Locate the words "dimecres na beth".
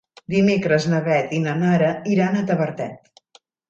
0.35-1.37